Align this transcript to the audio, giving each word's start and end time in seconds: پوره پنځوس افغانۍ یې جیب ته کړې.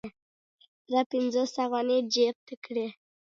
پوره 0.83 1.01
پنځوس 1.11 1.51
افغانۍ 1.63 1.91
یې 1.99 2.07
جیب 2.13 2.35
ته 2.47 2.53
کړې. 2.65 2.87